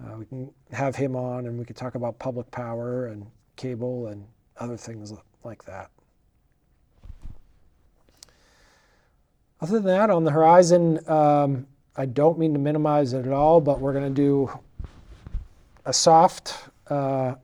[0.04, 4.08] uh, we can have him on, and we could talk about public power and cable
[4.08, 4.24] and
[4.58, 5.12] other things
[5.44, 5.90] like that.
[9.60, 13.60] Other than that, on the horizon, um, I don't mean to minimize it at all,
[13.60, 14.50] but we're going to do
[15.86, 17.36] a soft uh,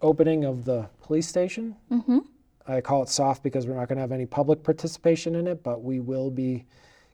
[0.00, 1.74] opening of the police station.
[1.90, 2.18] Mm-hmm.
[2.68, 5.62] I call it soft because we're not going to have any public participation in it,
[5.62, 6.66] but we will be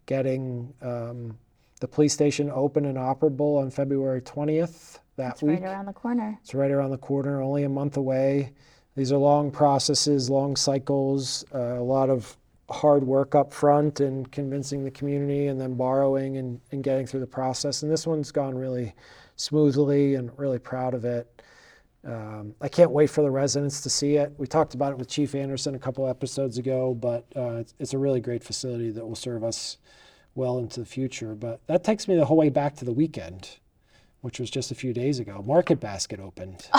[0.05, 1.39] getting um,
[1.83, 5.61] the police station open and operable on February 20th that It's week.
[5.61, 6.39] right around the corner.
[6.41, 8.53] It's right around the corner, only a month away.
[8.95, 12.37] These are long processes, long cycles, uh, a lot of
[12.71, 17.19] hard work up front and convincing the community and then borrowing and, and getting through
[17.19, 17.83] the process.
[17.83, 18.95] And this one's gone really
[19.35, 21.43] smoothly and really proud of it.
[22.07, 24.33] Um, I can't wait for the residents to see it.
[24.39, 27.93] We talked about it with Chief Anderson a couple episodes ago, but uh, it's, it's
[27.93, 29.79] a really great facility that will serve us
[30.35, 31.35] well into the future.
[31.35, 33.59] But that takes me the whole way back to the weekend,
[34.21, 35.43] which was just a few days ago.
[35.47, 36.69] Market Basket opened.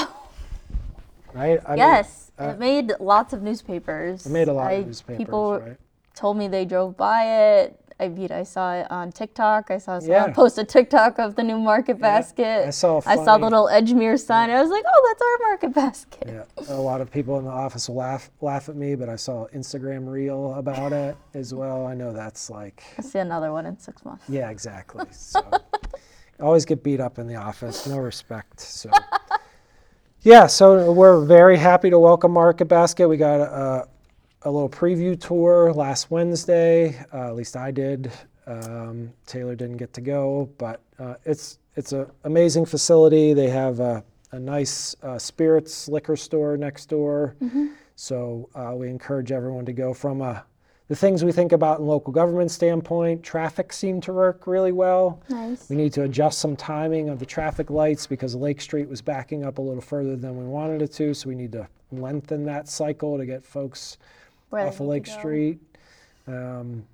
[1.36, 1.38] Oh.
[1.40, 1.60] Right?
[1.66, 4.28] I mean, yes, uh, it made lots of newspapers.
[4.28, 5.78] it made a lot I- of newspapers, People right?
[6.14, 7.80] told me they drove by it.
[8.00, 9.70] I mean, I saw it on TikTok.
[9.72, 10.34] I saw someone Yeah.
[10.34, 12.68] post a TikTok of the new Market Basket.
[12.68, 14.50] I saw a I saw the little Edgemere sign.
[14.50, 16.24] I was like, oh, that's our Market Basket.
[16.68, 19.16] Yeah, a lot of people in the office will laugh laugh at me, but I
[19.16, 21.86] saw an Instagram reel about it as well.
[21.86, 24.24] I know that's like, I see another one in six months.
[24.28, 25.06] yeah, exactly.
[25.12, 25.42] So,
[26.42, 28.60] always get beat up in the office, no respect.
[28.60, 28.90] So,
[30.22, 33.08] yeah, so we're very happy to welcome Market Basket.
[33.08, 33.88] We got a,
[34.46, 36.98] a little preview tour last Wednesday.
[37.14, 38.12] Uh, at least I did.
[38.46, 43.34] Um, Taylor didn't get to go, but uh, it's it's an amazing facility.
[43.34, 47.36] They have a, a nice uh, spirits liquor store next door.
[47.96, 50.44] So uh, we encourage everyone to go from a
[50.90, 53.24] the things we think about in local government standpoint.
[53.24, 55.22] Traffic seemed to work really well.
[55.30, 55.70] Nice.
[55.70, 59.46] We need to adjust some timing of the traffic lights because Lake Street was backing
[59.46, 61.14] up a little further than we wanted it to.
[61.14, 63.98] So we need to lengthen that cycle to get folks
[64.54, 65.08] Where off of Lake.
[65.08, 65.60] Street.
[66.28, 66.86] Um,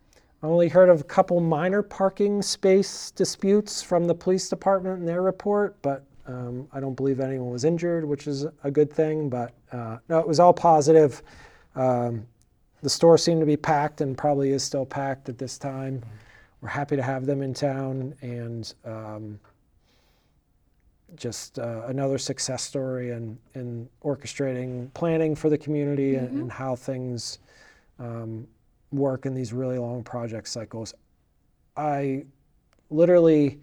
[0.42, 5.06] I only heard of a couple minor parking space disputes from the police department in
[5.06, 9.30] their report, but um, I don't believe anyone was injured, which is a good thing.
[9.30, 11.22] But uh, no, it was all positive.
[11.76, 12.26] Um,
[12.82, 16.02] the store seemed to be packed and probably is still packed at this time.
[16.62, 19.38] We're happy to have them in town and um,
[21.18, 26.78] just uh, another success story in, in orchestrating planning for the community and, and how
[26.78, 27.40] things
[28.00, 28.48] um,
[28.92, 30.94] work in these really long project cycles.
[31.78, 32.26] I
[32.90, 33.60] literally,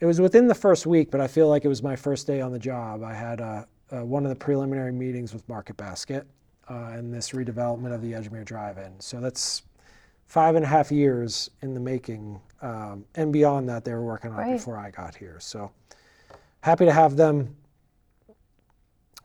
[0.00, 2.40] it was within the first week, but I feel like it was my first day
[2.40, 3.02] on the job.
[3.02, 6.26] I had uh, uh, one of the preliminary meetings with Market Basket
[6.68, 9.00] uh, and this redevelopment of the Edgemere Drive-In.
[9.00, 9.62] So that's
[10.26, 14.30] five and a half years in the making, um, and beyond that, they were working
[14.30, 14.52] on it Right.
[14.52, 15.38] before I got here.
[15.40, 15.70] So
[16.60, 17.54] happy to have them.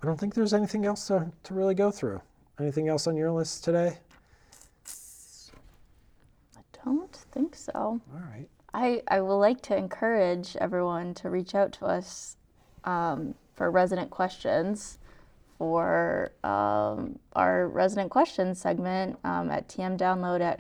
[0.02, 2.22] I don't think there's anything else to, to really go through.
[2.60, 3.98] Anything else on your list today?
[6.58, 7.74] I don't think so.
[7.74, 8.48] All right.
[8.74, 12.38] I, I would like to encourage everyone to reach out to us
[12.86, 14.98] um, for resident questions
[15.60, 20.60] for um, our resident questions segment um, at tmdownload at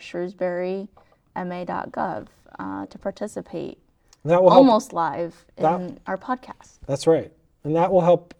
[1.36, 2.28] shrewsburyma.gov
[2.60, 3.80] uh, to participate
[4.24, 4.60] That will help.
[4.60, 6.78] almost live in that- our podcast.
[6.86, 7.32] That's right.
[7.64, 8.34] And that will help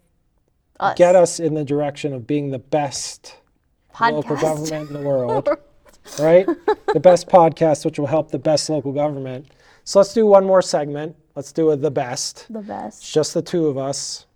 [0.78, 0.96] Us.
[0.96, 3.36] get us in the direction of being the best
[4.00, 5.48] local government in the world.
[6.18, 6.46] right?
[6.92, 9.46] The best podcast, which will help the best local government.
[9.84, 11.16] So let's do one more segment.
[11.34, 12.46] Let's do a the best.
[12.50, 13.12] The It's best.
[13.12, 14.26] just the two of us,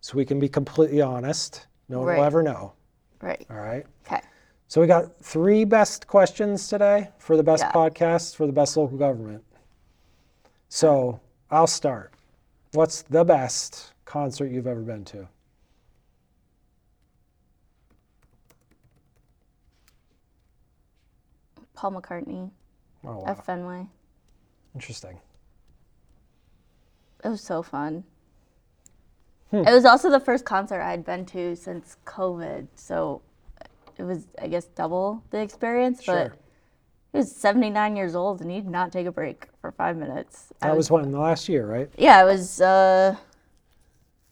[0.00, 1.66] so we can be completely honest.
[1.88, 2.18] No one Right.
[2.18, 2.72] will ever know.
[3.20, 3.46] Right.
[3.50, 3.84] All right.
[4.06, 4.20] Okay.
[4.68, 7.72] So we got three best questions today for the best Yeah.
[7.72, 9.42] podcast for the best local government.
[10.68, 12.12] So I'll start.
[12.72, 15.28] What's the best concert you've ever been to?
[21.78, 22.50] Paul McCartney
[23.04, 23.24] Oh, wow.
[23.28, 23.86] at Fenway.
[24.74, 25.20] Interesting.
[27.24, 28.02] It was so fun.
[29.52, 29.58] Hmm.
[29.58, 33.22] It was also the first concert I had been to since COVID, so
[33.96, 36.36] it was I guess double the experience, but Sure.
[37.12, 40.52] he was 79 years old and he did not take a break for five minutes.
[40.60, 41.88] I That was when the last year, right?
[41.96, 43.16] yeah, it was uh,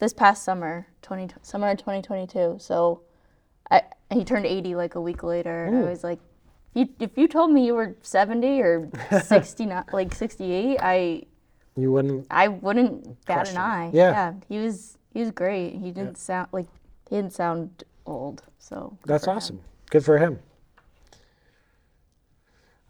[0.01, 2.57] this past summer, 20 summer of 2022.
[2.59, 3.03] So
[3.71, 5.71] I he turned 80 like a week later.
[5.73, 6.19] I was like,
[6.77, 8.91] you, if you told me you were 70 or
[9.23, 11.23] 69, like 68, I
[11.77, 12.27] You wouldn't.
[12.31, 13.91] I wouldn't bat an eye.
[13.93, 14.35] Yeah.
[14.49, 15.75] he was he was great.
[15.75, 16.67] He didn't sound like
[17.09, 18.43] he didn't sound old.
[18.59, 19.37] So That's for him.
[19.39, 19.61] awesome.
[19.91, 20.39] Good for him.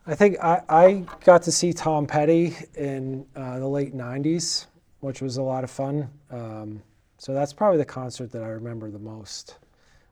[0.09, 4.67] I think I, I got to see Tom Petty in uh, the late 90s,
[5.01, 6.09] which was a lot of fun.
[6.31, 6.83] Um,
[7.19, 9.57] so that's probably the concert that I remember the most.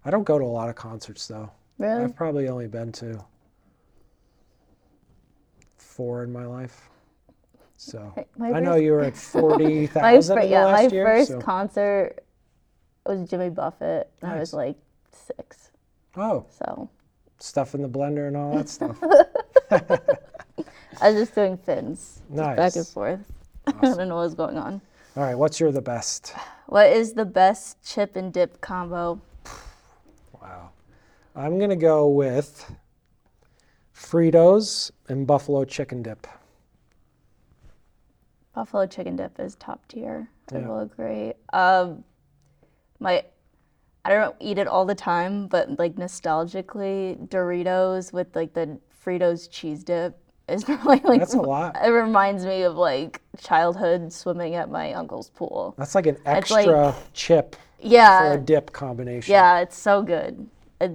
[0.05, 1.51] I don't go to a lot of concerts, though.
[1.79, 2.05] Really?
[2.05, 3.25] I've probably only been to
[5.95, 6.88] four in my life.
[7.76, 11.05] So My I know you were at My 40,000 fir- in yeah, my year.
[11.07, 12.24] first so- concert
[13.07, 14.11] was Jimmy Buffett.
[14.22, 14.76] And I was like
[15.12, 15.70] six.
[16.16, 16.88] oh, So
[17.38, 18.99] stuff in the blender and all that stuff.
[21.01, 22.92] I was just doing fins, just back and Nice.
[22.92, 23.20] forth.
[23.66, 24.80] I don't know what was going on.
[25.16, 26.34] All right, what's your the best?
[26.66, 29.20] What is the best chip and dip combo?
[30.40, 30.70] Wow.
[31.36, 32.70] I'm going to go with
[33.95, 36.26] Fritos and buffalo chicken dip.
[38.55, 40.28] Buffalo chicken dip is top tier.
[40.53, 40.68] I Yeah.
[40.68, 41.32] will agree.
[41.53, 42.05] Um,
[43.01, 43.24] my,
[44.05, 49.49] I don't eat it all the time, but like nostalgically, Doritos with like the Fritos
[49.51, 50.16] cheese dip
[50.49, 51.76] is probably like That's a lot.
[51.82, 55.74] It reminds me of like childhood swimming at my uncle's pool.
[55.78, 59.32] That's like an It's like- extra chip for Yeah, a dip combination.
[59.32, 60.49] yeah, it's so good.
[60.80, 60.90] I,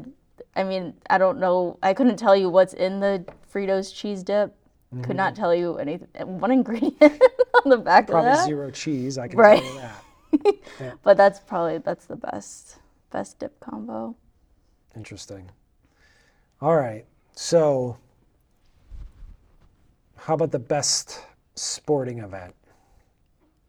[0.56, 1.78] I mean, I don't know.
[1.84, 3.24] I couldn't tell you what's in the
[3.54, 4.56] Fritos cheese dip.
[4.94, 5.04] Mm-hmm.
[5.04, 6.08] Could not tell you anything.
[6.40, 7.00] One ingredient
[7.64, 8.46] on the back Probably of that.
[8.46, 9.62] zero cheese, I can Right.
[9.62, 10.96] tell you that.
[11.04, 12.78] But that's probably that's the best
[13.12, 14.16] best dip combo.
[14.96, 15.50] Interesting.
[16.62, 17.06] All right.
[17.34, 17.98] So,
[20.16, 21.22] how about the best
[21.56, 22.54] sporting event?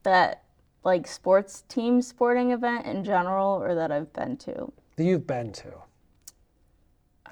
[0.03, 0.43] That
[0.85, 4.73] like sports team sporting event in general or that I've been to.
[4.97, 5.73] that you've been to?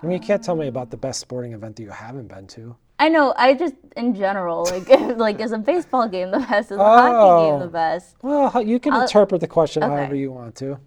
[0.02, 2.46] I mean, you can't tell me about the best sporting event that you haven't been
[2.48, 2.76] to.
[3.00, 6.70] I know, I just in general, like like is a baseball game the best?
[6.72, 7.58] Is a hockey game Oh.
[7.60, 8.16] the best?
[8.22, 9.92] Well, you can interpret the question okay.
[9.92, 10.78] however you want to.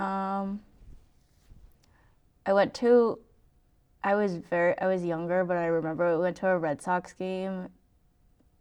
[0.00, 0.60] Um
[2.44, 3.18] I went to
[4.04, 7.12] I was very I was younger, but I remember we went to a Red Sox
[7.14, 7.68] game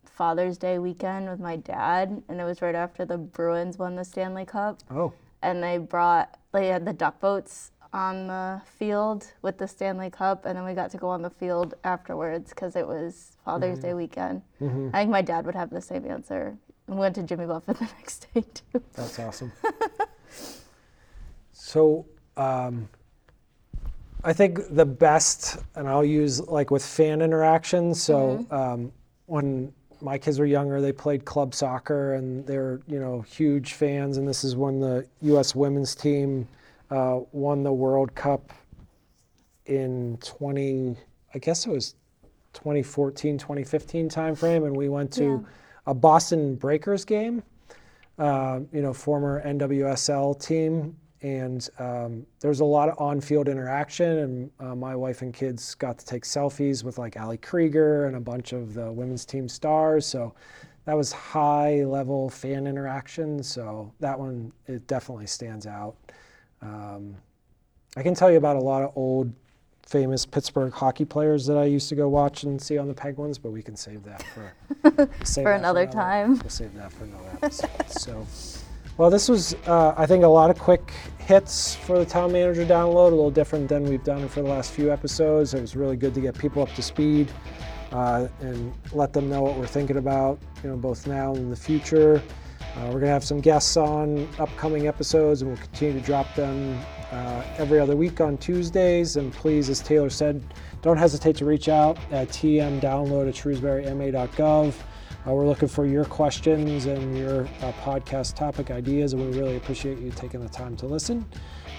[0.05, 4.05] Father's Day weekend with my dad and it was right after the Bruins won the
[4.05, 4.79] Stanley Cup.
[4.89, 10.09] Oh, and they brought they had the duck boats on the field with the Stanley
[10.09, 13.79] Cup, and then we got to go on the field afterwards because it was Father's
[13.79, 14.41] Day weekend.
[14.61, 16.57] I think my dad would have the same answer.
[16.87, 18.83] We went to Jimmy Buffett the next day too.
[18.93, 19.51] that's awesome.
[21.53, 22.89] so, um,
[24.25, 27.95] I think the best, and I'll use like with fan interaction.
[27.95, 28.91] So, um,
[29.27, 29.71] when
[30.01, 34.17] my kids were younger, they played club soccer, and they're you know huge fans.
[34.17, 35.55] And this is when the U.S.
[35.55, 36.45] women's team
[36.95, 38.53] uh, won the World Cup
[39.65, 40.95] in 20.
[41.33, 41.95] I guess it was
[42.53, 45.39] 2014, 2015 timeframe, and we went to Yeah.
[45.87, 47.43] a Boston Breakers game.
[48.17, 54.19] Uh, you know, former NWSL team, and um, there was a lot of on-field interaction.
[54.19, 58.15] And uh, my wife and kids got to take selfies with like Ali Krieger and
[58.15, 60.05] a bunch of the women's team stars.
[60.05, 60.33] So
[60.85, 63.43] that was high-level fan interaction.
[63.43, 65.97] So that one it definitely stands out.
[66.61, 67.15] Um,
[67.97, 69.31] I can tell you about a lot of old
[69.85, 73.37] famous Pittsburgh hockey players that I used to go watch and see on the Penguins,
[73.37, 74.51] but we can save that for
[75.23, 76.39] save For that another time.
[76.39, 77.69] We'll save that for another episode.
[77.89, 78.27] so,
[78.97, 82.65] well, this was uh, I think a lot of quick hits for the Town Manager
[82.65, 85.53] download, a little different than we've done for the last few episodes.
[85.53, 87.31] It was really good to get people up to speed
[87.91, 91.49] uh, and let them know what we're thinking about, you know, both now and in
[91.49, 92.21] the future.
[92.75, 96.33] Uh, we're going to have some guests on upcoming episodes, and we'll continue to drop
[96.35, 96.77] them
[97.11, 99.15] uh, every other week on Tuesdays.
[99.15, 100.43] And please, as Taylor said,
[100.81, 104.73] don't hesitate to reach out at tmdownload at shrewsburyma.gov.
[105.27, 109.55] Uh, we're looking for your questions and your uh, podcast topic ideas, and we really
[109.55, 111.25] appreciate you taking the time to listen.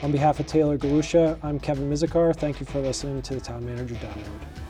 [0.03, 2.35] On behalf of Taylor Galusha, I'm Kevin Mizikar.
[2.35, 4.66] Thank you for listening to the Town Manager Download.